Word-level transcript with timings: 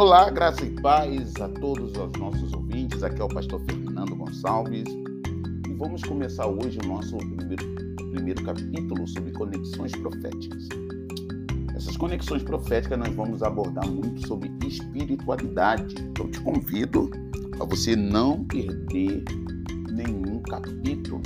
Olá, 0.00 0.30
graça 0.30 0.64
e 0.64 0.70
paz 0.80 1.36
a 1.42 1.46
todos 1.46 1.92
os 1.94 2.12
nossos 2.18 2.54
ouvintes. 2.54 3.02
Aqui 3.02 3.20
é 3.20 3.24
o 3.24 3.28
pastor 3.28 3.60
Fernando 3.66 4.16
Gonçalves 4.16 4.88
e 4.88 5.74
vamos 5.74 6.02
começar 6.02 6.46
hoje 6.46 6.78
o 6.82 6.88
nosso 6.88 7.18
primeiro, 7.18 7.62
primeiro 8.10 8.42
capítulo 8.42 9.06
sobre 9.06 9.30
conexões 9.32 9.92
proféticas. 9.92 10.68
Essas 11.76 11.98
conexões 11.98 12.42
proféticas 12.42 12.98
nós 12.98 13.14
vamos 13.14 13.42
abordar 13.42 13.86
muito 13.86 14.26
sobre 14.26 14.50
espiritualidade. 14.66 15.94
Eu 16.18 16.30
te 16.30 16.40
convido 16.40 17.10
a 17.60 17.64
você 17.66 17.94
não 17.94 18.42
perder 18.44 19.22
nenhum 19.92 20.40
capítulo. 20.44 21.20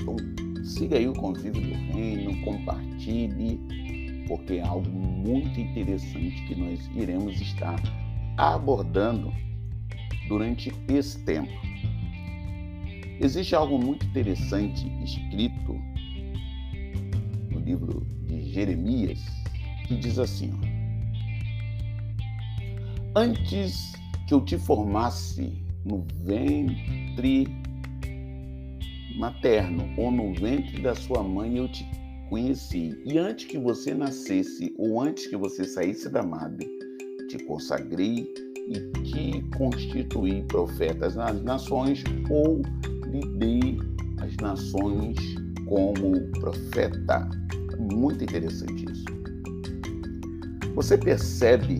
Então, 0.00 0.14
siga 0.62 0.96
aí 0.96 1.08
o 1.08 1.12
convívio 1.12 1.60
do 1.60 1.74
reino, 1.92 2.40
compartilhe 2.44 3.60
porque 4.28 4.54
é 4.54 4.62
algo 4.62 4.88
muito 4.88 5.58
interessante 5.58 6.44
que 6.46 6.54
nós 6.54 6.78
iremos 6.94 7.40
estar 7.40 7.80
abordando 8.36 9.32
durante 10.28 10.72
esse 10.88 11.18
tempo. 11.24 11.52
Existe 13.20 13.54
algo 13.54 13.78
muito 13.78 14.06
interessante 14.06 14.86
escrito 15.02 15.74
no 17.50 17.58
livro 17.58 18.06
de 18.26 18.52
Jeremias 18.52 19.24
que 19.88 19.96
diz 19.96 20.18
assim: 20.18 20.52
ó, 20.62 20.78
Antes 23.20 23.92
que 24.28 24.34
eu 24.34 24.40
te 24.42 24.56
formasse 24.58 25.52
no 25.84 26.06
ventre 26.24 27.48
materno 29.16 29.88
ou 29.96 30.12
no 30.12 30.32
ventre 30.34 30.80
da 30.80 30.94
sua 30.94 31.22
mãe, 31.22 31.56
eu 31.56 31.66
te 31.66 31.84
conheci. 32.28 33.00
E 33.04 33.18
antes 33.18 33.46
que 33.46 33.58
você 33.58 33.94
nascesse 33.94 34.74
ou 34.78 35.00
antes 35.00 35.26
que 35.26 35.36
você 35.36 35.64
saísse 35.64 36.08
da 36.08 36.22
madre, 36.22 36.68
te 37.28 37.38
consagrei 37.44 38.32
e 38.68 38.80
te 39.02 39.42
constituí 39.56 40.42
profetas 40.44 41.14
nas 41.14 41.42
nações 41.42 42.04
ou 42.30 42.62
lhe 43.06 43.26
dei 43.38 43.78
as 44.18 44.36
nações 44.36 45.16
como 45.66 46.20
profeta. 46.40 47.28
Muito 47.78 48.24
interessante 48.24 48.84
isso. 48.92 49.04
Você 50.74 50.96
percebe, 50.96 51.78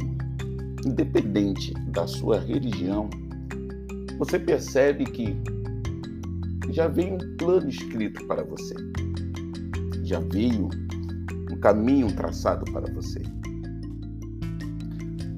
independente 0.87 1.73
da 1.89 2.07
sua 2.07 2.41
religião, 2.41 3.09
você 4.19 4.39
percebe 4.39 5.05
que 5.05 5.37
já 6.71 6.89
vem 6.89 7.15
um 7.15 7.37
plano 7.37 7.69
escrito 7.69 8.27
para 8.27 8.43
você 8.43 8.75
já 10.09 10.21
veio 10.21 10.71
um 11.53 11.61
caminho 11.61 12.11
traçado 12.17 12.65
para 12.73 12.91
você. 12.93 13.21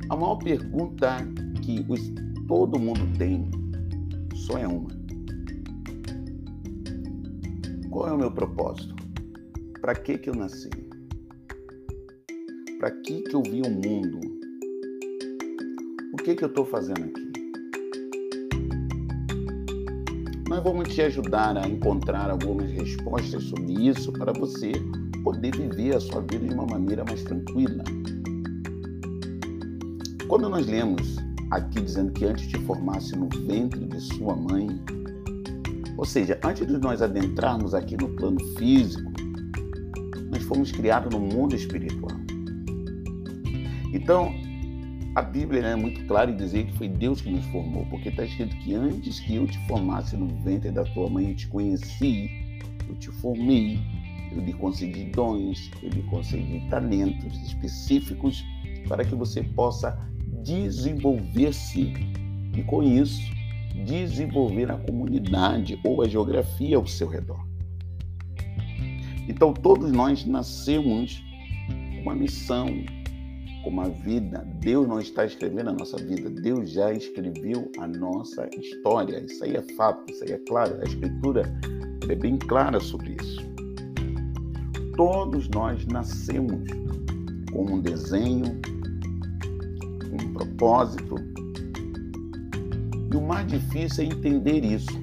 A 0.08 0.16
maior 0.16 0.36
pergunta 0.36 1.16
que 1.60 1.84
os, 1.88 2.00
todo 2.46 2.78
mundo 2.78 3.00
tem 3.18 3.50
só 4.34 4.58
é 4.58 4.66
uma: 4.68 4.88
Qual 7.91 8.08
é 8.08 8.12
o 8.12 8.18
meu 8.18 8.30
propósito? 8.30 8.94
Para 9.80 9.94
que 9.96 10.18
que 10.18 10.30
eu 10.30 10.34
nasci? 10.34 10.70
Para 12.78 12.92
que 12.92 13.22
que 13.22 13.34
eu 13.34 13.42
vi 13.42 13.62
o 13.62 13.70
mundo? 13.70 14.20
O 16.12 16.16
que 16.16 16.36
que 16.36 16.44
eu 16.44 16.48
estou 16.48 16.64
fazendo 16.64 17.04
aqui? 17.06 17.29
Nós 20.50 20.64
vamos 20.64 20.92
te 20.92 21.00
ajudar 21.02 21.56
a 21.56 21.68
encontrar 21.68 22.28
algumas 22.28 22.68
respostas 22.72 23.44
sobre 23.44 23.72
isso 23.86 24.12
para 24.12 24.32
você 24.32 24.72
poder 25.22 25.56
viver 25.56 25.94
a 25.94 26.00
sua 26.00 26.22
vida 26.22 26.48
de 26.48 26.52
uma 26.52 26.66
maneira 26.66 27.04
mais 27.04 27.22
tranquila. 27.22 27.84
Quando 30.26 30.48
nós 30.48 30.66
lemos 30.66 31.18
aqui 31.52 31.80
dizendo 31.80 32.10
que 32.14 32.25
antes 32.25 32.48
te 32.48 32.58
formasse 32.62 33.14
no 33.14 33.28
ventre 33.47 33.86
de 33.86 34.00
sua 34.00 34.34
mãe, 34.34 34.66
ou 35.97 36.04
seja, 36.04 36.36
antes 36.44 36.66
de 36.66 36.78
nós 36.78 37.00
adentrarmos 37.00 37.72
aqui 37.72 37.96
no 37.96 38.08
plano 38.16 38.41
físico, 38.56 39.08
nós 40.32 40.42
fomos 40.42 40.72
criados 40.72 41.14
no 41.14 41.20
mundo 41.20 41.54
espiritual. 41.54 42.19
Então, 43.94 44.34
a 45.20 45.22
Bíblia 45.22 45.60
é 45.60 45.76
muito 45.76 46.03
clara 46.06 46.31
em 46.31 46.36
dizer 46.36 46.64
que 46.64 46.72
foi 46.78 46.88
Deus 46.88 47.20
que 47.20 47.31
nos 47.31 47.44
formou, 47.47 47.84
porque 47.91 48.08
está 48.08 48.25
escrito 48.25 48.56
que 48.56 48.75
antes 48.75 49.20
que 49.20 49.34
eu 49.34 49.47
te 49.47 49.58
formasse 49.66 50.16
no 50.16 50.26
ventre 50.42 50.70
da 50.70 50.82
tua 50.82 51.10
mãe, 51.10 51.28
eu 51.28 51.36
te 51.36 51.47
conheci, 51.47 52.31
eu 52.88 52.94
te 52.94 53.10
formei, 53.20 53.78
eu 54.32 54.41
lhe 54.42 54.54
concedi 54.54 55.04
dons, 55.04 55.70
eu 55.82 55.91
lhe 55.91 56.03
concedi 56.04 56.66
talentos 56.70 57.36
específicos 57.47 58.42
para 58.88 59.04
que 59.04 59.14
você 59.14 59.42
possa 59.42 59.94
desenvolver-se 60.42 61.92
e, 62.56 62.62
com 62.62 62.82
isso, 62.82 63.20
desenvolver 63.84 64.70
a 64.70 64.78
comunidade 64.78 65.78
ou 65.84 66.00
a 66.02 66.08
geografia 66.08 66.78
ao 66.78 66.87
seu 66.87 67.08
redor. 67.08 67.47
Então, 69.28 69.52
todos 69.52 69.92
nós 69.92 70.25
nascemos 70.25 71.22
com 71.69 72.00
uma 72.00 72.14
missão, 72.14 72.69
como 73.62 73.81
a 73.82 73.88
vida, 73.88 74.47
Deus 74.60 74.88
não 74.88 75.00
está 75.00 75.25
escrevendo 75.25 75.71
a 75.71 75.72
nossa 75.72 75.97
vida, 75.98 76.31
Deus 76.31 76.71
já 76.71 76.93
escreveu 76.93 77.71
a 77.78 77.87
nossa 77.87 78.48
história. 78.59 79.22
Isso 79.25 79.44
aí 79.44 79.56
é 79.56 79.62
fato, 79.76 80.10
isso 80.10 80.25
aí 80.25 80.32
é 80.32 80.38
claro. 80.38 80.78
A 80.81 80.84
Escritura 80.84 81.43
é 82.09 82.15
bem 82.15 82.38
clara 82.38 82.81
sobre 82.81 83.16
isso. 83.20 83.41
Todos 84.97 85.49
nós 85.49 85.87
nascemos 85.87 86.69
com 87.53 87.65
um 87.65 87.81
desenho, 87.81 88.60
um 90.12 90.32
propósito. 90.32 91.16
E 93.12 93.16
o 93.16 93.20
mais 93.20 93.47
difícil 93.47 94.04
é 94.04 94.06
entender 94.06 94.65
isso. 94.65 95.00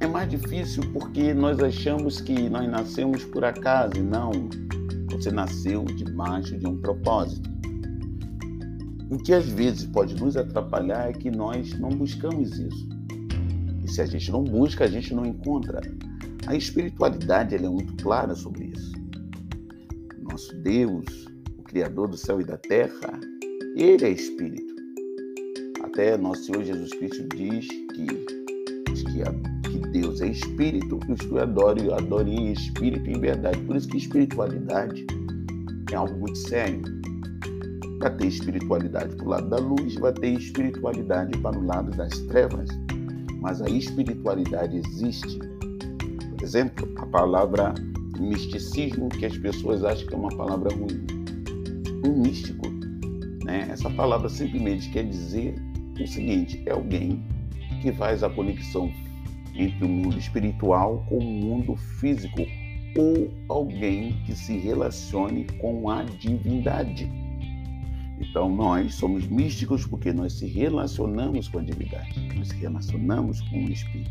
É 0.00 0.06
mais 0.06 0.30
difícil 0.30 0.82
porque 0.92 1.34
nós 1.34 1.58
achamos 1.58 2.20
que 2.20 2.48
nós 2.48 2.70
nascemos 2.70 3.24
por 3.24 3.44
acaso 3.44 3.96
e 3.96 4.02
não 4.02 4.30
você 5.10 5.30
nasceu 5.30 5.84
debaixo 5.84 6.56
de 6.58 6.66
um 6.66 6.76
propósito. 6.76 7.48
O 9.10 9.18
que 9.18 9.32
às 9.32 9.46
vezes 9.46 9.86
pode 9.86 10.14
nos 10.14 10.36
atrapalhar 10.36 11.10
é 11.10 11.12
que 11.12 11.30
nós 11.30 11.78
não 11.78 11.90
buscamos 11.90 12.58
isso. 12.58 12.88
E 13.84 13.88
se 13.88 14.00
a 14.00 14.06
gente 14.06 14.30
não 14.32 14.42
busca, 14.42 14.84
a 14.84 14.88
gente 14.88 15.14
não 15.14 15.24
encontra. 15.24 15.80
A 16.46 16.56
espiritualidade 16.56 17.54
é 17.54 17.58
muito 17.58 17.94
clara 18.02 18.34
sobre 18.34 18.66
isso. 18.66 18.92
Nosso 20.20 20.56
Deus, 20.56 21.04
o 21.56 21.62
Criador 21.62 22.08
do 22.08 22.16
céu 22.16 22.40
e 22.40 22.44
da 22.44 22.56
terra, 22.56 23.20
Ele 23.76 24.04
é 24.04 24.10
Espírito. 24.10 24.74
Até 25.82 26.16
nosso 26.16 26.44
Senhor 26.44 26.64
Jesus 26.64 26.90
Cristo 26.90 27.28
diz 27.36 27.68
que, 27.68 28.06
diz 28.86 29.02
que 29.04 29.22
a 29.22 29.55
Deus 30.16 30.20
é 30.20 30.26
espírito 30.28 30.98
e 31.08 31.12
os 31.12 31.20
que 31.20 31.34
o 31.34 31.38
adorem, 31.38 31.92
adorem 31.92 32.48
em 32.48 32.52
espírito 32.52 33.10
e 33.10 33.18
verdade. 33.18 33.58
Por 33.60 33.76
isso 33.76 33.88
que 33.88 33.98
espiritualidade 33.98 35.06
é 35.92 35.96
algo 35.96 36.18
muito 36.18 36.38
sério. 36.38 36.82
Vai 38.00 38.16
ter 38.16 38.26
espiritualidade 38.26 39.14
para 39.16 39.26
o 39.26 39.28
lado 39.28 39.48
da 39.48 39.58
luz, 39.58 39.94
vai 39.96 40.12
ter 40.12 40.38
espiritualidade 40.38 41.36
para 41.38 41.58
o 41.58 41.66
lado 41.66 41.90
das 41.96 42.18
trevas. 42.20 42.68
Mas 43.40 43.60
a 43.60 43.68
espiritualidade 43.68 44.78
existe. 44.78 45.38
Por 46.30 46.42
exemplo, 46.42 46.88
a 46.96 47.06
palavra 47.06 47.74
misticismo, 48.18 49.08
que 49.10 49.26
as 49.26 49.36
pessoas 49.36 49.84
acham 49.84 50.06
que 50.06 50.14
é 50.14 50.16
uma 50.16 50.34
palavra 50.36 50.74
ruim. 50.74 51.06
Um 52.06 52.22
místico, 52.22 52.66
né? 53.44 53.68
essa 53.70 53.90
palavra 53.90 54.28
simplesmente 54.28 54.90
quer 54.90 55.04
dizer 55.04 55.54
o 56.00 56.06
seguinte: 56.06 56.62
é 56.66 56.72
alguém 56.72 57.22
que 57.82 57.92
faz 57.92 58.22
a 58.22 58.30
conexão 58.30 58.90
entre 59.58 59.84
o 59.84 59.88
mundo 59.88 60.18
espiritual 60.18 61.04
com 61.08 61.18
o 61.18 61.22
mundo 61.22 61.76
físico 61.76 62.42
ou 62.96 63.30
alguém 63.48 64.12
que 64.24 64.34
se 64.34 64.56
relacione 64.58 65.44
com 65.58 65.90
a 65.90 66.02
divindade. 66.02 67.10
Então 68.18 68.48
nós 68.48 68.94
somos 68.94 69.26
místicos 69.26 69.86
porque 69.86 70.12
nós 70.12 70.32
se 70.34 70.46
relacionamos 70.46 71.48
com 71.48 71.58
a 71.58 71.62
divindade, 71.62 72.18
nós 72.34 72.48
se 72.48 72.56
relacionamos 72.56 73.40
com 73.42 73.64
o 73.64 73.70
espírito. 73.70 74.10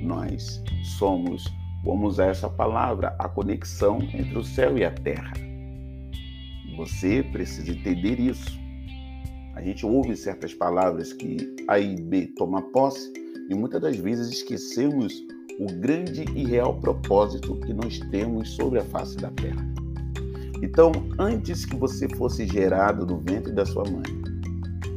Nós 0.00 0.62
somos, 0.98 1.44
vamos 1.84 2.14
usar 2.14 2.26
essa 2.26 2.48
palavra, 2.48 3.14
a 3.18 3.28
conexão 3.28 4.00
entre 4.02 4.36
o 4.36 4.42
céu 4.42 4.76
e 4.76 4.84
a 4.84 4.90
terra. 4.90 5.32
Você 6.76 7.22
precisa 7.22 7.70
entender 7.70 8.18
isso. 8.18 8.58
A 9.54 9.62
gente 9.62 9.86
ouve 9.86 10.16
certas 10.16 10.52
palavras 10.52 11.12
que 11.12 11.36
A 11.68 11.78
e 11.78 11.94
B 11.94 12.26
toma 12.36 12.62
posse, 12.72 13.12
e 13.48 13.54
muitas 13.54 13.80
das 13.80 13.96
vezes 13.96 14.28
esquecemos 14.28 15.24
o 15.58 15.66
grande 15.80 16.24
e 16.34 16.44
real 16.44 16.78
propósito 16.80 17.56
que 17.56 17.72
nós 17.72 17.98
temos 18.10 18.50
sobre 18.50 18.78
a 18.78 18.84
face 18.84 19.16
da 19.16 19.30
terra. 19.30 19.64
Então, 20.62 20.92
antes 21.18 21.64
que 21.64 21.76
você 21.76 22.08
fosse 22.08 22.46
gerado 22.46 23.04
no 23.04 23.18
ventre 23.18 23.52
da 23.52 23.66
sua 23.66 23.84
mãe, 23.84 24.02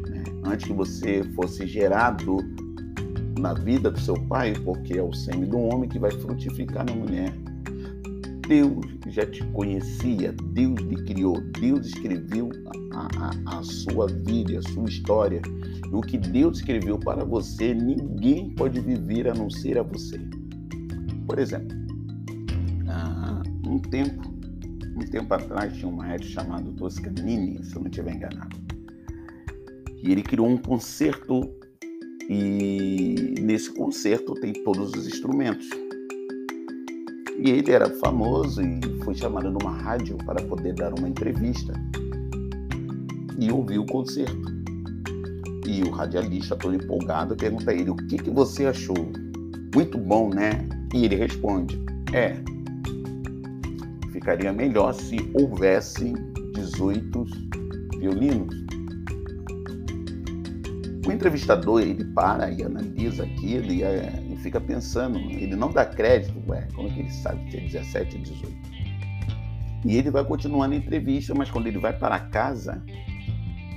né? 0.10 0.24
antes 0.46 0.68
que 0.68 0.74
você 0.74 1.24
fosse 1.36 1.66
gerado 1.66 2.38
na 3.40 3.54
vida 3.54 3.90
do 3.90 4.00
seu 4.00 4.16
pai, 4.28 4.54
porque 4.64 4.98
é 4.98 5.02
o 5.02 5.12
sêmen 5.12 5.50
do 5.50 5.58
homem 5.58 5.90
que 5.90 6.00
vai 6.00 6.12
frutificar 6.12 6.86
na 6.86 6.94
mulher, 6.94 7.34
Deus 8.48 8.86
já 9.08 9.26
te 9.26 9.44
conhecia, 9.48 10.34
Deus 10.54 10.80
lhe 10.82 11.04
criou, 11.06 11.40
Deus 11.60 11.88
escreveu 11.88 12.50
a, 12.94 13.08
a, 13.18 13.60
a, 13.60 13.64
sua 13.64 14.08
vida, 14.08 14.60
a 14.60 14.62
sua 14.72 14.86
história. 14.86 15.42
O 15.92 16.02
que 16.02 16.18
Deus 16.18 16.60
escreveu 16.60 17.00
para 17.00 17.24
você, 17.24 17.74
ninguém 17.74 18.52
pode 18.56 18.80
viver 18.80 19.28
a 19.28 19.34
não 19.34 19.50
ser 19.50 19.78
a 19.78 19.84
você. 19.84 20.20
Por 21.28 21.40
exemplo, 21.40 21.76
um 23.68 23.80
tempo, 23.80 24.34
um 24.96 25.06
tempo 25.06 25.34
atrás 25.34 25.74
tinha 25.74 25.88
um 25.88 25.96
maestro 25.96 26.30
chamado 26.30 26.72
Toscanini, 26.74 27.64
se 27.64 27.76
eu 27.76 27.82
não 27.82 27.90
estiver 27.90 28.16
enganado. 28.16 28.56
E 30.02 30.12
ele 30.12 30.22
criou 30.22 30.48
um 30.48 30.58
concerto 30.58 31.50
e 32.30 33.36
nesse 33.42 33.72
concerto 33.74 34.34
tem 34.36 34.54
todos 34.54 34.94
os 34.94 35.08
instrumentos. 35.08 35.68
E 37.46 37.52
ele 37.52 37.72
era 37.72 37.88
famoso 38.00 38.60
e 38.60 38.82
foi 39.04 39.14
chamado 39.14 39.52
numa 39.52 39.70
rádio 39.70 40.18
para 40.26 40.42
poder 40.42 40.74
dar 40.74 40.92
uma 40.98 41.08
entrevista. 41.08 41.74
E 43.38 43.52
ouviu 43.52 43.84
o 43.84 43.86
concerto. 43.86 44.52
E 45.68 45.84
o 45.84 45.92
radialista, 45.92 46.56
todo 46.56 46.74
empolgado, 46.74 47.36
pergunta 47.36 47.70
a 47.70 47.74
ele: 47.76 47.92
O 47.92 47.96
que, 47.96 48.18
que 48.18 48.32
você 48.32 48.66
achou? 48.66 48.96
Muito 49.76 49.96
bom, 49.96 50.32
né? 50.34 50.68
E 50.92 51.06
ele 51.06 51.18
responde: 51.18 51.80
É. 52.12 52.36
Ficaria 54.12 54.52
melhor 54.52 54.96
se 54.96 55.18
houvesse 55.36 56.16
18 56.56 57.26
violinos. 58.00 58.56
O 61.06 61.12
entrevistador 61.12 61.82
ele 61.82 62.06
para 62.06 62.50
e 62.50 62.64
analisa 62.64 63.22
aquilo 63.24 63.72
e, 63.72 63.84
é, 63.84 64.25
fica 64.46 64.62
pensando, 64.62 65.18
ele 65.18 65.56
não 65.56 65.72
dá 65.72 65.84
crédito, 65.84 66.40
ué, 66.48 66.68
como 66.76 66.88
é 66.88 66.92
que 66.92 67.00
ele 67.00 67.10
sabe 67.10 67.50
que 67.50 67.58
é 67.58 67.62
17 67.62 68.16
e 68.16 68.20
18? 68.20 68.56
E 69.86 69.98
ele 69.98 70.12
vai 70.12 70.24
continuar 70.24 70.68
na 70.68 70.76
entrevista, 70.76 71.34
mas 71.34 71.50
quando 71.50 71.66
ele 71.66 71.80
vai 71.80 71.98
para 71.98 72.20
casa, 72.20 72.84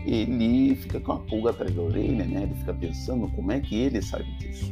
ele 0.04 0.76
fica 0.76 1.00
com 1.00 1.12
a 1.12 1.18
pulga 1.20 1.50
atrás 1.50 1.74
da 1.74 1.80
orelha, 1.80 2.24
né? 2.26 2.42
Ele 2.42 2.54
fica 2.54 2.74
pensando 2.74 3.28
como 3.28 3.50
é 3.50 3.60
que 3.60 3.76
ele 3.76 4.02
sabe 4.02 4.30
disso. 4.36 4.70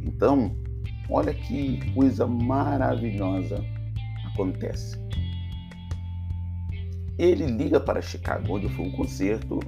Então, 0.00 0.56
olha 1.10 1.34
que 1.34 1.92
coisa 1.92 2.24
maravilhosa 2.24 3.64
acontece. 4.26 4.96
Ele 7.18 7.46
liga 7.46 7.80
para 7.80 8.00
Chicago, 8.00 8.54
onde 8.54 8.68
foi 8.68 8.86
um 8.86 8.92
concerto, 8.92 9.58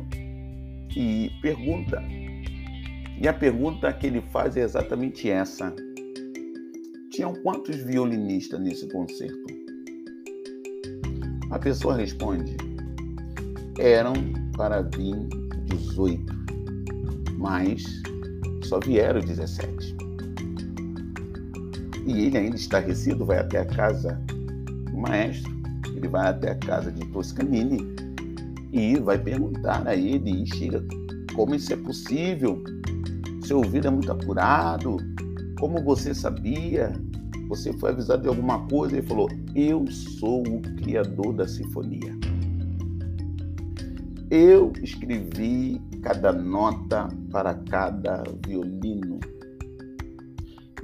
e 0.97 1.33
pergunta. 1.43 2.01
E 3.21 3.29
a 3.29 3.35
pergunta 3.35 3.93
que 3.93 4.07
ele 4.07 4.23
faz 4.33 4.57
é 4.57 4.63
exatamente 4.63 5.29
essa: 5.29 5.75
Tinham 7.11 7.35
quantos 7.43 7.77
violinistas 7.77 8.59
nesse 8.59 8.89
concerto? 8.89 9.45
A 11.51 11.59
pessoa 11.59 11.99
responde: 11.99 12.57
Eram 13.79 14.15
para 14.57 14.81
vir 14.81 15.15
18, 15.67 16.25
mas 17.37 17.85
só 18.65 18.81
vieram 18.81 19.21
17. 19.21 19.95
E 22.07 22.25
ele, 22.25 22.39
ainda 22.39 22.57
estarrecido, 22.57 23.27
vai 23.27 23.39
até 23.39 23.59
a 23.59 23.67
casa 23.67 24.19
do 24.91 24.97
maestro, 24.97 25.53
ele 25.95 26.09
vai 26.09 26.29
até 26.29 26.53
a 26.53 26.55
casa 26.55 26.91
de 26.91 27.07
Toscanini 27.09 27.87
e 28.73 28.99
vai 28.99 29.19
perguntar 29.19 29.87
a 29.87 29.95
ele 29.95 30.43
e 30.43 30.47
chega 30.47 30.83
como 31.35 31.55
isso 31.55 31.73
é 31.73 31.77
possível? 31.77 32.63
Seu 33.51 33.57
ouvido 33.57 33.89
é 33.89 33.91
muito 33.91 34.13
apurado? 34.13 34.97
Como 35.59 35.83
você 35.83 36.15
sabia? 36.15 36.93
Você 37.49 37.73
foi 37.73 37.91
avisado 37.91 38.23
de 38.23 38.29
alguma 38.29 38.65
coisa? 38.69 38.97
Ele 38.97 39.05
falou: 39.05 39.29
Eu 39.57 39.85
sou 39.91 40.43
o 40.47 40.63
criador 40.77 41.33
da 41.33 41.49
sinfonia. 41.49 42.17
Eu 44.31 44.73
escrevi 44.81 45.83
cada 46.01 46.33
nota 46.33 47.09
para 47.33 47.55
cada 47.55 48.23
violino. 48.47 49.19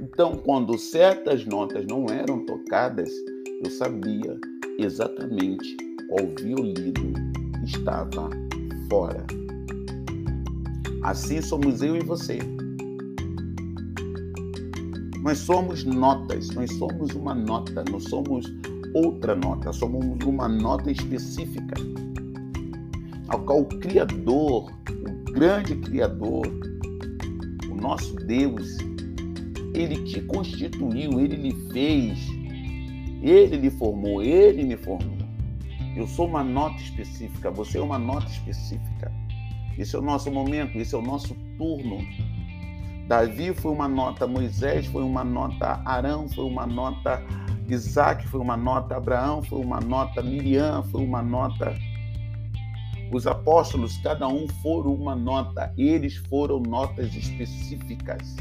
Então, 0.01 0.35
quando 0.35 0.77
certas 0.77 1.45
notas 1.45 1.85
não 1.85 2.07
eram 2.07 2.45
tocadas, 2.45 3.09
eu 3.63 3.71
sabia 3.71 4.37
exatamente 4.77 5.77
qual 6.09 6.27
violino 6.37 7.13
estava 7.63 8.29
fora. 8.89 9.25
Assim 11.07 11.41
somos 11.41 11.81
eu 11.81 11.95
e 11.95 12.01
você. 12.01 12.37
Nós 15.23 15.37
somos 15.37 15.85
notas, 15.85 16.49
nós 16.49 16.69
somos 16.73 17.15
uma 17.15 17.33
nota, 17.33 17.85
nós 17.89 18.03
somos 18.03 18.53
outra 18.93 19.33
nota, 19.33 19.71
somos 19.71 20.21
uma 20.25 20.49
nota 20.49 20.91
específica. 20.91 21.75
Ao 23.29 23.39
qual 23.39 23.61
o 23.61 23.65
Criador, 23.79 24.69
o 24.89 25.31
grande 25.31 25.77
Criador, 25.77 26.45
o 27.71 27.75
nosso 27.75 28.13
Deus, 28.17 28.77
ele 29.73 30.03
te 30.03 30.19
constituiu, 30.23 31.21
ele 31.21 31.37
lhe 31.37 31.71
fez, 31.71 32.19
ele 33.21 33.55
lhe 33.55 33.71
formou, 33.71 34.21
ele 34.21 34.65
me 34.65 34.75
formou. 34.75 35.19
Eu 35.95 36.05
sou 36.05 36.27
uma 36.27 36.43
nota 36.43 36.75
específica, 36.81 37.49
você 37.49 37.77
é 37.77 37.81
uma 37.81 37.97
nota 37.97 38.27
específica. 38.27 39.09
Esse 39.77 39.95
é 39.95 39.99
o 39.99 40.01
nosso 40.01 40.31
momento, 40.31 40.77
esse 40.77 40.95
é 40.95 40.97
o 40.97 41.01
nosso 41.01 41.35
turno. 41.57 41.99
Davi 43.07 43.53
foi 43.53 43.71
uma 43.71 43.87
nota, 43.87 44.27
Moisés 44.27 44.85
foi 44.87 45.03
uma 45.03 45.23
nota, 45.23 45.81
Arão 45.85 46.27
foi 46.27 46.45
uma 46.45 46.65
nota, 46.65 47.23
Isaac 47.69 48.27
foi 48.27 48.39
uma 48.39 48.57
nota, 48.57 48.97
Abraão 48.97 49.41
foi 49.43 49.59
uma 49.59 49.79
nota, 49.79 50.21
Miriam 50.21 50.83
foi 50.83 51.03
uma 51.03 51.21
nota. 51.21 51.75
Os 53.13 53.25
apóstolos, 53.25 53.97
cada 53.99 54.27
um 54.27 54.47
foram 54.61 54.93
uma 54.93 55.15
nota, 55.15 55.73
eles 55.77 56.17
foram 56.17 56.59
notas 56.59 57.13
específicas. 57.15 58.35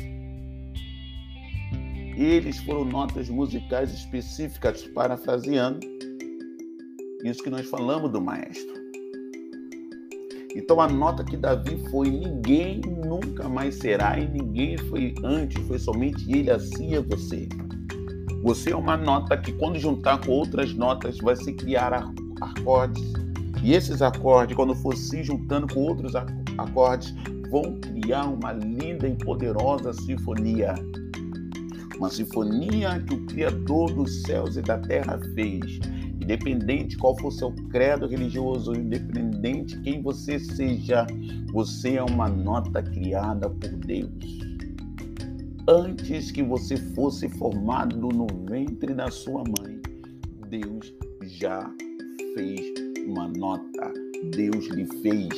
Eles 2.17 2.59
foram 2.61 2.85
notas 2.85 3.29
musicais 3.29 3.93
específicas, 3.93 4.83
parafraseando 4.89 5.81
isso 7.25 7.43
que 7.43 7.51
nós 7.51 7.69
falamos 7.69 8.11
do 8.11 8.21
maestro. 8.21 8.76
Então 10.57 10.81
a 10.81 10.89
nota 10.89 11.23
que 11.23 11.37
Davi 11.37 11.77
foi, 11.91 12.09
ninguém 12.09 12.81
nunca 12.81 13.47
mais 13.47 13.75
será 13.75 14.19
e 14.19 14.27
ninguém 14.27 14.79
foi 14.79 15.15
antes, 15.23 15.63
foi 15.67 15.79
somente 15.79 16.33
ele, 16.33 16.51
assim 16.51 16.95
é 16.95 17.01
você. 17.01 17.47
Você 18.43 18.73
é 18.73 18.77
uma 18.77 18.97
nota 18.97 19.37
que 19.37 19.53
quando 19.53 19.79
juntar 19.79 20.19
com 20.25 20.33
outras 20.33 20.73
notas 20.73 21.19
vai 21.19 21.37
se 21.37 21.53
criar 21.53 22.11
acordes. 22.41 23.05
E 23.63 23.75
esses 23.75 24.01
acordes, 24.01 24.57
quando 24.57 24.75
for 24.77 24.97
se 24.97 25.23
juntando 25.23 25.67
com 25.75 25.81
outros 25.81 26.15
acordes, 26.57 27.15
vão 27.51 27.79
criar 27.79 28.25
uma 28.25 28.53
linda 28.53 29.07
e 29.07 29.15
poderosa 29.15 29.93
sinfonia. 29.93 30.75
Uma 31.99 32.09
sinfonia 32.09 32.99
que 33.01 33.15
o 33.15 33.27
Criador 33.27 33.93
dos 33.93 34.23
céus 34.23 34.57
e 34.57 34.63
da 34.63 34.79
terra 34.79 35.21
fez 35.35 35.81
independente 36.27 36.97
qual 36.99 37.17
for 37.17 37.31
seu 37.31 37.53
credo 37.71 38.09
religioso, 38.09 38.75
independente 38.75 39.81
quem 39.83 40.03
você 40.03 40.41
seja, 40.41 41.07
você 41.53 41.95
é 41.95 42.03
uma 42.03 42.29
nota 42.29 42.83
criada 42.83 43.49
por 43.49 43.71
Deus. 43.71 44.11
Antes 45.69 46.33
que 46.33 46.43
você 46.43 46.77
fosse 46.77 47.29
formado 47.29 48.09
no 48.09 48.27
ventre 48.45 48.93
da 48.93 49.09
sua 49.09 49.45
mãe, 49.45 49.81
Deus 50.49 50.93
já 51.23 51.73
fez 52.35 52.61
uma 53.07 53.29
nota. 53.29 53.93
Deus 54.35 54.67
lhe 54.71 54.87
fez. 55.03 55.29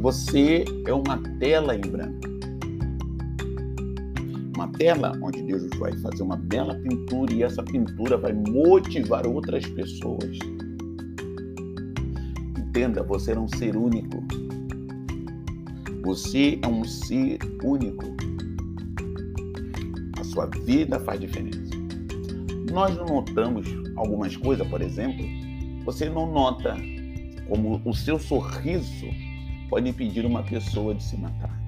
Você 0.00 0.64
é 0.86 0.92
uma 0.92 1.16
tela 1.38 1.74
em 1.74 1.80
branco 1.80 2.31
uma 4.62 4.68
tela 4.68 5.18
onde 5.20 5.42
Deus 5.42 5.68
vai 5.76 5.92
fazer 5.98 6.22
uma 6.22 6.36
bela 6.36 6.74
pintura 6.76 7.32
e 7.32 7.42
essa 7.42 7.62
pintura 7.64 8.16
vai 8.16 8.32
motivar 8.32 9.26
outras 9.26 9.66
pessoas. 9.66 10.38
Entenda, 12.56 13.02
você 13.02 13.32
é 13.32 13.38
um 13.38 13.48
ser 13.48 13.76
único. 13.76 14.22
Você 16.04 16.60
é 16.62 16.68
um 16.68 16.84
ser 16.84 17.38
único. 17.64 18.04
A 20.20 20.24
sua 20.24 20.46
vida 20.46 21.00
faz 21.00 21.20
diferença. 21.20 21.72
Nós 22.70 22.96
não 22.96 23.06
notamos 23.06 23.66
algumas 23.96 24.36
coisas, 24.36 24.66
por 24.68 24.80
exemplo, 24.80 25.24
você 25.84 26.08
não 26.08 26.30
nota 26.32 26.76
como 27.48 27.82
o 27.84 27.92
seu 27.92 28.18
sorriso 28.18 29.06
pode 29.68 29.88
impedir 29.88 30.24
uma 30.24 30.44
pessoa 30.44 30.94
de 30.94 31.02
se 31.02 31.16
matar. 31.16 31.60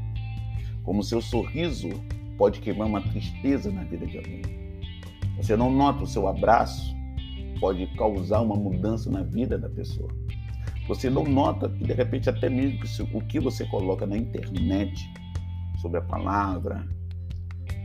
Como 0.85 1.01
o 1.01 1.05
seu 1.05 1.21
sorriso 1.21 1.89
pode 2.37 2.61
queimar 2.61 2.89
uma 2.89 3.01
tristeza 3.01 3.71
na 3.71 3.85
vida 3.85 4.07
de 4.07 4.19
alguém. 4.19 4.43
Você 5.37 5.57
não 5.57 5.73
nota 5.73 6.05
o 6.05 6.07
seu 6.07 6.29
abraço, 6.29 6.95
pode 7.61 7.87
causar 7.97 8.41
uma 8.41 8.57
mudança 8.57 9.11
na 9.11 9.23
vida 9.23 9.59
da 9.59 9.69
pessoa. 9.69 10.09
Você 10.89 11.09
não 11.09 11.25
nota 11.25 11.69
que, 11.69 11.85
de 11.85 11.93
repente, 11.93 12.29
até 12.29 12.49
mesmo 12.49 12.81
o 13.15 13.21
que 13.23 13.41
você 13.41 13.65
coloca 13.67 14.07
na 14.07 14.17
internet 14.17 15.11
sobre 15.81 15.99
a 15.99 16.03
palavra, 16.03 16.87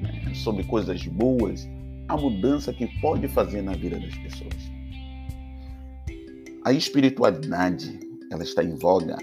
né, 0.01 0.34
sobre 0.34 0.63
coisas 0.63 1.06
boas, 1.08 1.68
a 2.08 2.18
mudança 2.18 2.74
que 2.74 2.88
pode 3.00 3.27
fazer 3.27 3.62
na 3.62 3.74
vida 3.74 4.00
das 4.00 4.15
pessoas. 4.15 4.72
A 6.65 6.74
espiritualidade, 6.74 8.00
ela 8.32 8.44
está 8.44 8.63
em 8.63 8.75
voga. 8.75 9.15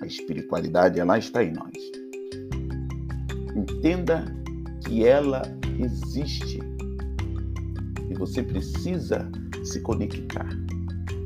A 0.00 0.06
espiritualidade, 0.06 0.98
ela 0.98 1.18
está 1.18 1.44
em 1.44 1.52
nós. 1.52 1.74
Entenda 3.54 4.39
que 4.84 5.04
ela 5.04 5.42
existe 5.78 6.58
e 8.08 8.14
você 8.14 8.42
precisa 8.42 9.30
se 9.64 9.80
conectar. 9.80 10.48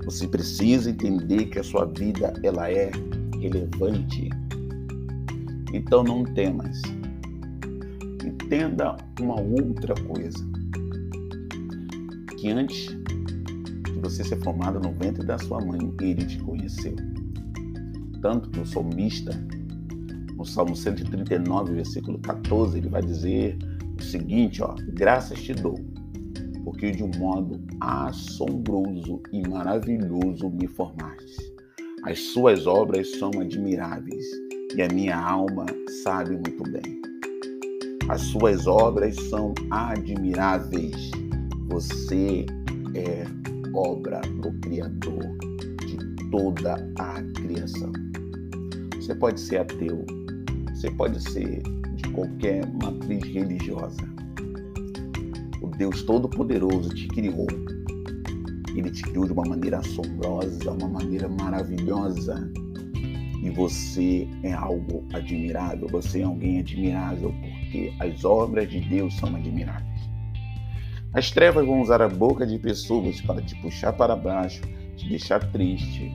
Você 0.05 0.29
precisa 0.29 0.91
entender 0.91 1.47
que 1.47 1.59
a 1.59 1.65
sua 1.65 1.87
vida 1.87 2.35
ela 2.43 2.71
é 2.71 2.91
relevante. 3.41 4.29
Então 5.73 6.05
não 6.05 6.25
temas. 6.25 6.83
Entenda 8.23 8.97
uma 9.21 9.41
outra 9.41 9.95
coisa. 9.95 10.45
Que 12.39 12.51
antes 12.51 12.89
de 13.85 14.01
você 14.03 14.23
ser 14.23 14.41
formado 14.43 14.79
no 14.79 14.93
ventre 14.93 15.25
da 15.25 15.39
sua 15.39 15.59
mãe, 15.65 15.95
ele 16.03 16.27
te 16.27 16.39
conheceu. 16.41 16.95
Tanto 18.21 18.51
que 18.51 18.61
o 18.61 18.67
salmista, 18.67 19.33
no 20.45 20.47
Salmo 20.47 20.77
139, 20.77 21.73
versículo 21.73 22.19
14, 22.19 22.77
ele 22.77 22.91
vai 22.91 23.01
dizer 23.01 23.57
o 23.99 24.03
seguinte, 24.03 24.63
ó: 24.63 24.75
"Graças 24.93 25.43
te 25.43 25.55
dou, 25.55 25.81
porque 26.63 26.91
de 26.91 27.03
um 27.03 27.11
modo 27.19 27.59
assombroso 27.81 29.23
e 29.33 29.41
maravilhoso 29.49 30.51
me 30.51 30.67
formaste. 30.67 31.55
As 32.05 32.19
suas 32.19 32.67
obras 32.67 33.11
são 33.19 33.31
admiráveis 33.41 34.27
e 34.77 34.83
a 34.83 34.89
minha 34.89 35.17
alma 35.17 35.65
sabe 36.03 36.33
muito 36.33 36.63
bem. 36.71 37.01
As 38.11 38.21
suas 38.21 38.67
obras 38.67 39.17
são 39.31 39.55
admiráveis. 39.71 41.11
Você 41.71 42.45
é 42.95 43.25
obra 43.75 44.21
do 44.43 44.53
Criador 44.61 45.39
de 45.87 46.29
toda 46.31 46.75
a 46.99 47.23
criação. 47.41 47.93
Você 48.97 49.15
pode 49.15 49.41
ser 49.41 49.59
ateu, 49.59 50.05
você 50.85 50.91
pode 50.91 51.23
ser 51.31 51.63
de 51.95 52.11
qualquer 52.11 52.67
matriz 52.83 53.25
religiosa, 53.25 54.07
Deus 55.79 56.03
Todo-Poderoso 56.03 56.91
te 56.91 57.09
criou. 57.09 57.47
Ele 58.77 58.91
te 58.91 59.03
criou 59.03 59.25
de 59.25 59.33
uma 59.33 59.45
maneira 59.45 59.79
assombrosa, 59.79 60.71
uma 60.71 60.89
maneira 60.89 61.29
maravilhosa. 61.29 62.51
E 63.43 63.51
você 63.51 64.29
é 64.43 64.53
algo 64.53 65.05
admirável, 65.13 65.89
você 65.89 66.21
é 66.21 66.25
alguém 66.25 66.61
admirável, 66.61 67.35
porque 67.41 67.93
as 67.99 68.25
obras 68.25 68.69
de 68.69 68.81
Deus 68.81 69.17
são 69.17 69.35
admiráveis. 69.35 70.01
As 71.13 71.31
trevas 71.31 71.67
vão 71.67 71.81
usar 71.81 72.03
a 72.03 72.09
boca 72.09 72.47
de 72.47 72.59
pessoas 72.59 73.21
para 73.23 73.41
te 73.41 73.55
puxar 73.63 73.93
para 73.95 74.15
baixo, 74.15 74.63
te 74.97 75.09
deixar 75.09 75.41
triste. 75.51 76.13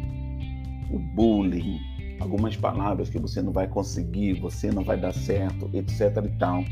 O 0.92 1.00
bullying, 1.00 1.80
algumas 2.20 2.56
palavras 2.56 3.10
que 3.10 3.20
você 3.20 3.42
não 3.42 3.52
vai 3.52 3.68
conseguir, 3.68 4.40
você 4.40 4.72
não 4.72 4.84
vai 4.84 5.00
dar 5.00 5.14
certo, 5.14 5.70
etc 5.74 6.26
e 6.26 6.38
tal, 6.38 6.64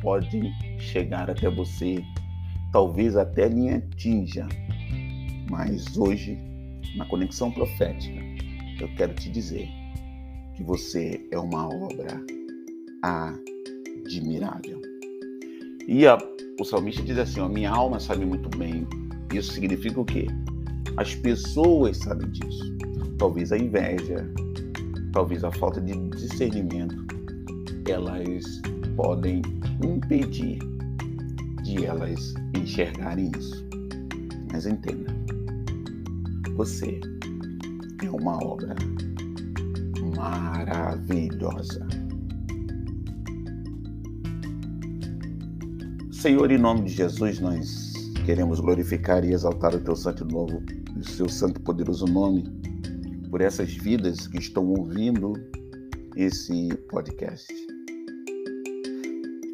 pode 0.00 0.50
chegar 0.78 1.30
até 1.30 1.50
você 1.50 2.02
talvez 2.72 3.16
até 3.16 3.48
me 3.48 3.70
atinja. 3.70 4.46
Mas 5.50 5.96
hoje, 5.96 6.38
na 6.96 7.04
conexão 7.06 7.50
profética, 7.50 8.20
eu 8.80 8.88
quero 8.96 9.14
te 9.14 9.30
dizer 9.30 9.68
que 10.54 10.62
você 10.62 11.26
é 11.30 11.38
uma 11.38 11.68
obra 11.68 12.20
admirável. 14.04 14.80
E 15.86 16.06
a, 16.06 16.18
o 16.60 16.64
salmista 16.64 17.02
diz 17.02 17.18
assim: 17.18 17.40
ó, 17.40 17.48
minha 17.48 17.70
alma 17.70 18.00
sabe 18.00 18.24
muito 18.24 18.48
bem. 18.58 18.86
Isso 19.32 19.52
significa 19.52 20.00
o 20.00 20.04
quê? 20.04 20.26
As 20.96 21.14
pessoas 21.14 21.98
sabem 21.98 22.28
disso. 22.30 22.76
Talvez 23.18 23.52
a 23.52 23.58
inveja, 23.58 24.28
talvez 25.16 25.42
a 25.44 25.50
falta 25.50 25.80
de 25.80 25.94
discernimento, 26.10 26.94
elas 27.88 28.60
podem 28.96 29.40
impedir 29.82 30.58
de 31.62 31.86
elas 31.86 32.34
enxergarem 32.54 33.32
isso. 33.38 33.64
Mas 34.52 34.66
entenda, 34.66 35.10
você 36.54 37.00
é 38.04 38.10
uma 38.10 38.36
obra 38.44 38.76
maravilhosa. 40.14 41.86
Senhor, 46.12 46.50
em 46.50 46.58
nome 46.58 46.82
de 46.82 46.92
Jesus, 46.92 47.40
nós 47.40 47.94
queremos 48.26 48.60
glorificar 48.60 49.24
e 49.24 49.32
exaltar 49.32 49.74
o 49.74 49.80
teu 49.80 49.96
santo 49.96 50.26
novo, 50.26 50.62
o 50.94 51.08
seu 51.08 51.26
santo 51.26 51.58
poderoso 51.62 52.04
nome, 52.04 52.44
por 53.36 53.42
essas 53.42 53.70
vidas 53.70 54.26
que 54.26 54.38
estão 54.38 54.66
ouvindo 54.66 55.34
esse 56.16 56.74
podcast. 56.88 57.52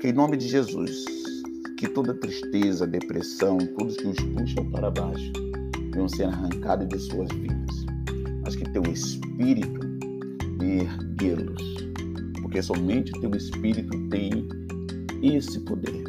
Que 0.00 0.10
em 0.10 0.12
nome 0.12 0.36
de 0.36 0.46
Jesus, 0.46 1.04
que 1.76 1.88
toda 1.88 2.14
tristeza, 2.14 2.86
depressão, 2.86 3.58
tudo 3.58 3.92
que 3.96 4.06
os 4.06 4.20
puxam 4.20 4.70
para 4.70 4.88
baixo, 4.88 5.32
venham 5.92 6.08
ser 6.08 6.26
arrancados 6.26 6.86
de 6.90 6.96
suas 7.00 7.28
vidas. 7.32 7.84
Mas 8.44 8.54
que 8.54 8.70
teu 8.70 8.84
Espírito 8.84 9.80
erguê-los, 10.60 11.62
porque 12.40 12.62
somente 12.62 13.10
teu 13.20 13.34
Espírito 13.34 13.98
tem 14.10 14.48
esse 15.24 15.58
poder. 15.58 16.04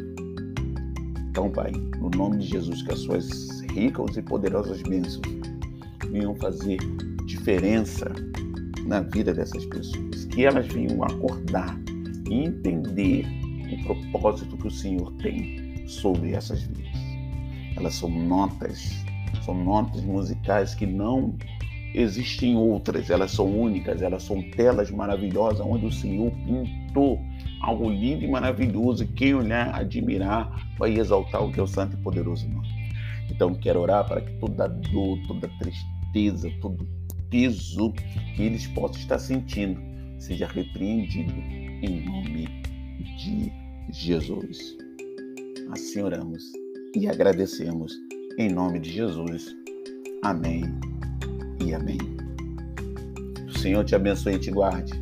Então, 1.28 1.50
Pai, 1.50 1.72
no 1.98 2.08
nome 2.10 2.38
de 2.38 2.46
Jesus, 2.46 2.82
que 2.82 2.92
as 2.92 3.00
suas 3.00 3.62
ricas 3.72 4.16
e 4.16 4.22
poderosas 4.22 4.80
bênçãos 4.82 5.26
venham 6.12 6.36
fazer 6.36 6.78
diferença 7.24 8.12
na 8.86 9.00
vida 9.00 9.32
dessas 9.32 9.64
pessoas, 9.66 10.24
que 10.26 10.44
elas 10.44 10.66
venham 10.66 11.02
acordar 11.02 11.78
e 12.28 12.34
entender 12.34 13.26
o 13.88 14.10
propósito 14.10 14.56
que 14.56 14.68
o 14.68 14.70
Senhor 14.70 15.12
tem 15.14 15.86
sobre 15.86 16.32
essas 16.32 16.62
vidas. 16.62 16.92
Elas 17.76 17.94
são 17.94 18.08
notas, 18.08 18.92
são 19.44 19.54
notas 19.54 20.02
musicais 20.02 20.74
que 20.74 20.86
não 20.86 21.36
existem 21.94 22.56
outras, 22.56 23.08
elas 23.08 23.30
são 23.30 23.46
únicas, 23.46 24.02
elas 24.02 24.22
são 24.22 24.42
telas 24.50 24.90
maravilhosas 24.90 25.60
onde 25.60 25.86
o 25.86 25.92
Senhor 25.92 26.30
pintou 26.44 27.20
algo 27.62 27.88
lindo 27.90 28.24
e 28.24 28.28
maravilhoso. 28.28 29.04
E 29.04 29.08
quem 29.08 29.34
olhar, 29.34 29.74
admirar, 29.74 30.50
vai 30.78 30.98
exaltar 30.98 31.42
o 31.42 31.52
teu 31.52 31.66
santo 31.66 31.96
e 31.96 32.02
poderoso 32.02 32.48
nome. 32.48 32.68
Então 33.30 33.54
quero 33.54 33.80
orar 33.80 34.06
para 34.06 34.20
que 34.20 34.32
toda 34.38 34.68
dor, 34.68 35.18
toda 35.26 35.48
tristeza, 35.58 36.50
todo 36.60 36.86
peso 37.34 37.92
que 38.36 38.42
eles 38.42 38.64
possam 38.68 38.96
estar 39.00 39.18
sentindo 39.18 39.80
seja 40.20 40.46
repreendido 40.46 41.32
em 41.82 42.04
nome 42.06 42.48
de 43.18 43.52
Jesus. 43.92 44.76
Assim 45.72 46.00
oramos 46.00 46.44
e 46.94 47.08
agradecemos 47.08 47.92
em 48.38 48.52
nome 48.52 48.78
de 48.78 48.92
Jesus. 48.92 49.52
Amém 50.22 50.62
e 51.60 51.74
amém. 51.74 51.98
O 53.48 53.58
Senhor 53.58 53.84
te 53.84 53.96
abençoe 53.96 54.34
e 54.34 54.38
te 54.38 54.52
guarde. 54.52 54.92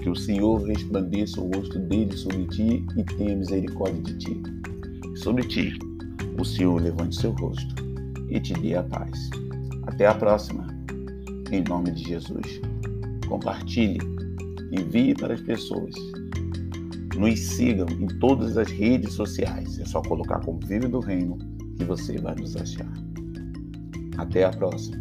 Que 0.00 0.10
o 0.10 0.14
Senhor 0.14 0.62
resplandeça 0.62 1.40
o 1.40 1.50
rosto 1.56 1.76
dele 1.80 2.16
sobre 2.16 2.46
ti 2.46 2.86
e 2.96 3.02
tenha 3.16 3.36
misericórdia 3.36 4.00
de 4.00 4.16
ti. 4.16 4.42
Sobre 5.16 5.42
ti, 5.48 5.76
o 6.38 6.44
Senhor 6.44 6.80
levante 6.80 7.16
seu 7.16 7.32
rosto 7.32 7.74
e 8.28 8.38
te 8.38 8.52
dê 8.54 8.76
a 8.76 8.84
paz. 8.84 9.28
Até 9.88 10.06
a 10.06 10.14
próxima. 10.14 10.71
Em 11.52 11.62
nome 11.68 11.92
de 11.92 12.02
Jesus. 12.02 12.60
Compartilhe, 13.28 14.00
envie 14.72 15.14
para 15.14 15.34
as 15.34 15.40
pessoas 15.42 15.94
nos 17.16 17.38
sigam 17.38 17.86
em 17.90 18.06
todas 18.18 18.56
as 18.56 18.70
redes 18.70 19.12
sociais. 19.12 19.78
É 19.78 19.84
só 19.84 20.00
colocar 20.02 20.40
Convívio 20.40 20.88
do 20.88 21.00
Reino 21.00 21.38
que 21.76 21.84
você 21.84 22.18
vai 22.18 22.34
nos 22.34 22.56
achar. 22.56 22.90
Até 24.16 24.44
a 24.44 24.50
próxima. 24.50 24.96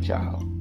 Tchau. 0.00 0.53